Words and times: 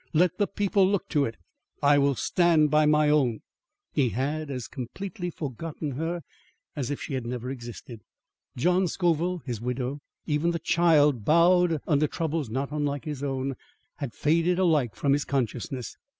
Let 0.13 0.39
the 0.39 0.47
people 0.47 0.87
look 0.89 1.07
to 1.09 1.25
it! 1.25 1.37
I 1.83 1.99
will 1.99 2.15
stand 2.15 2.71
by 2.71 2.87
my 2.87 3.07
own." 3.07 3.41
He 3.91 4.09
had 4.09 4.49
as 4.49 4.67
completely 4.67 5.29
forgotten 5.29 5.91
her 5.91 6.21
as 6.75 6.89
if 6.89 6.99
she 6.99 7.13
had 7.13 7.27
never 7.27 7.51
existed. 7.51 8.01
John 8.57 8.87
Scoville, 8.87 9.43
his 9.45 9.61
widow, 9.61 9.99
even 10.25 10.49
the 10.49 10.57
child 10.57 11.23
bowed 11.23 11.79
under 11.87 12.07
troubles 12.07 12.49
not 12.49 12.71
unlike 12.71 13.05
his 13.05 13.21
own, 13.21 13.53
had 13.97 14.15
faded 14.15 14.57
alike 14.57 14.95
from 14.95 15.13
his 15.13 15.23
consciousness. 15.23 15.95